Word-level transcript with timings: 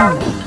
Oh! 0.00 0.37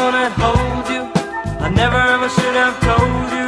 gonna 0.00 0.30
hold 0.30 0.88
you. 0.94 1.02
I 1.66 1.68
never 1.68 2.00
ever 2.14 2.28
should 2.30 2.56
have 2.62 2.76
told 2.80 3.32
you. 3.34 3.39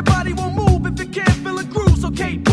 your 0.00 0.04
body 0.04 0.32
won't 0.32 0.54
move 0.54 0.86
if 0.86 0.98
it 0.98 1.12
can't 1.12 1.36
feel 1.44 1.58
a 1.58 1.64
groove. 1.64 1.98
So, 1.98 2.10
Kate. 2.10 2.49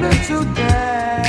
Let's 0.00 0.30
make 0.30 1.27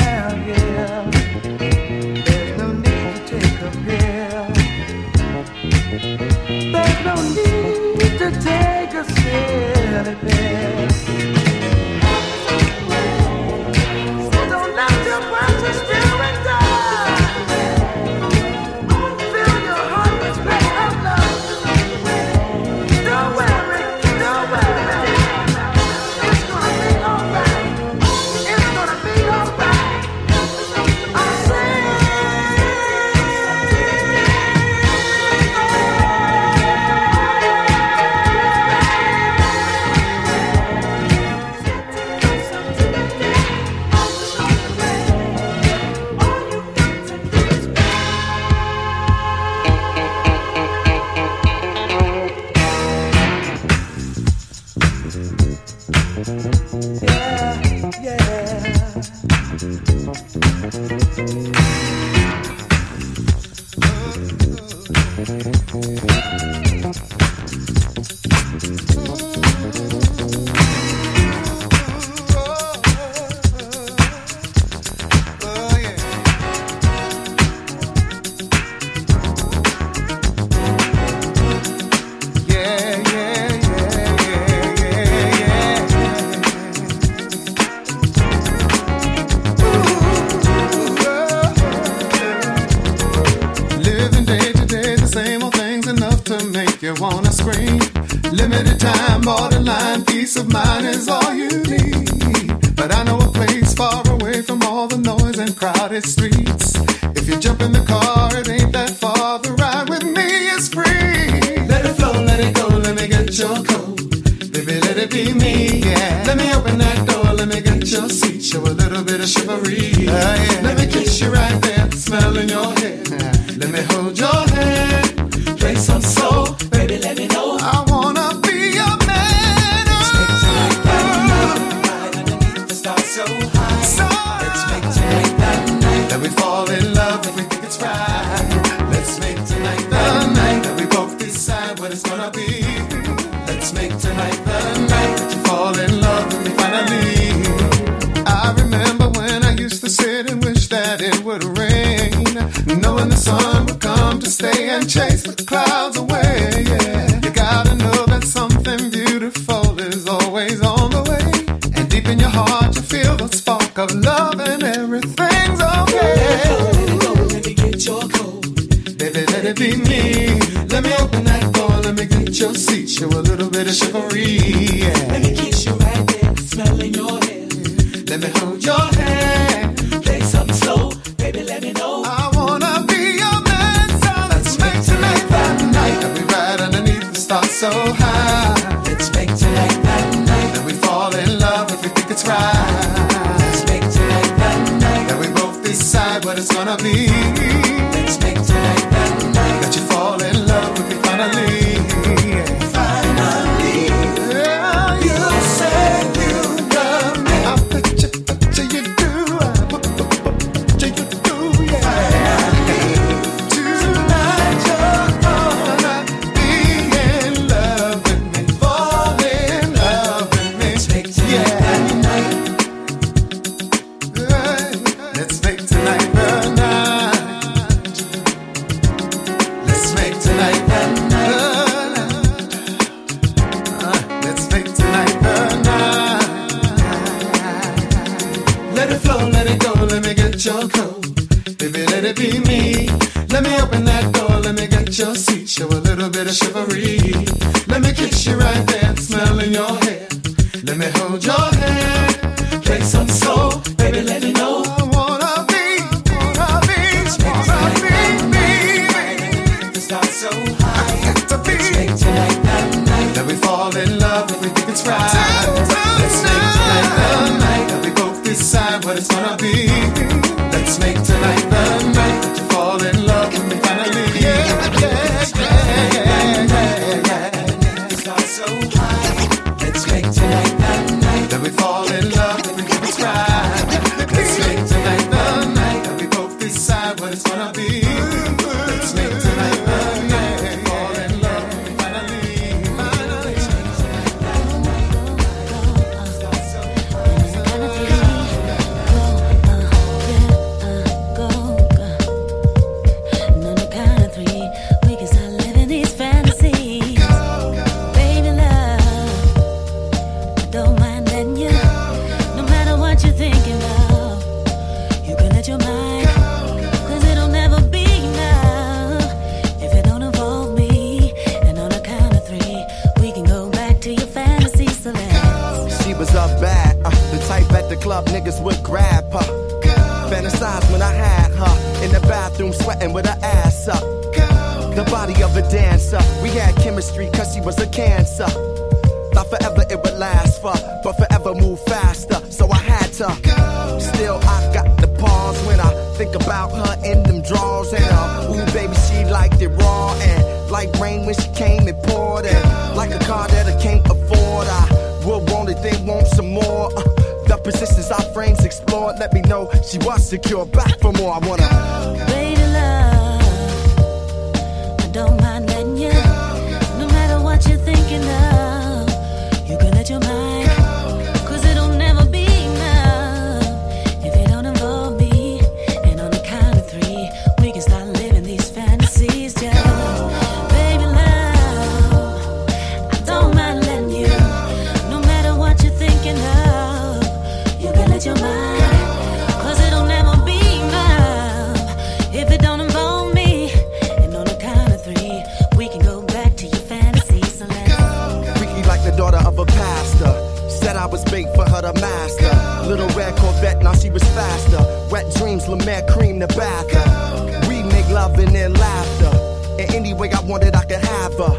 in 406.21 406.27
the 406.27 406.35
back, 406.35 407.47
We 407.47 407.63
make 407.63 407.87
love 407.89 408.17
and 408.19 408.35
then 408.35 408.53
laughter. 408.53 409.11
And 409.59 409.73
any 409.73 409.93
way 409.93 410.11
I 410.11 410.19
wanted, 410.21 410.55
I 410.55 410.63
could 410.65 410.83
have 410.83 411.13
her. 411.13 411.35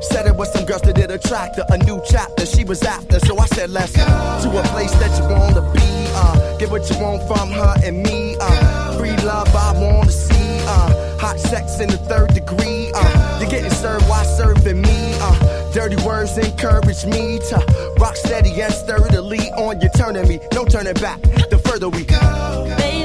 Said 0.00 0.26
it 0.26 0.36
with 0.36 0.48
some 0.48 0.64
girls 0.64 0.82
that 0.82 0.96
did 0.96 1.10
attract 1.10 1.56
her. 1.56 1.64
A 1.70 1.78
new 1.78 2.00
chapter 2.08 2.44
she 2.46 2.64
was 2.64 2.82
after, 2.82 3.20
so 3.20 3.38
I 3.38 3.46
said, 3.46 3.70
let's 3.70 3.96
go 3.96 4.04
to 4.04 4.58
a 4.58 4.62
place 4.74 4.92
that 4.92 5.12
you 5.18 5.24
wanna 5.28 5.62
be. 5.72 5.90
Uh, 6.16 6.58
get 6.58 6.70
what 6.70 6.88
you 6.90 6.98
want 6.98 7.22
from 7.28 7.50
her 7.50 7.74
and 7.84 8.02
me. 8.02 8.36
Uh, 8.40 8.98
free 8.98 9.16
love 9.24 9.54
I 9.54 9.72
wanna 9.80 10.10
see. 10.10 10.58
Uh, 10.66 11.18
hot 11.18 11.38
sex 11.38 11.80
in 11.80 11.88
the 11.88 11.98
third 11.98 12.34
degree. 12.34 12.90
Uh, 12.94 13.38
you're 13.40 13.50
getting 13.50 13.70
served, 13.70 14.08
why 14.08 14.24
serving 14.24 14.80
me? 14.82 15.14
Uh, 15.20 15.72
dirty 15.72 15.96
words 16.04 16.36
encourage 16.38 17.04
me 17.06 17.38
to 17.50 17.56
rock 18.00 18.16
steady 18.16 18.60
and 18.60 18.72
sturdily 18.72 19.50
on 19.52 19.80
you, 19.80 19.88
turning 19.96 20.26
me. 20.28 20.40
No 20.52 20.64
turning 20.64 20.94
back. 20.94 21.20
The 21.50 21.60
further 21.64 21.88
we 21.88 22.04
go, 22.04 22.74
baby. 22.78 23.03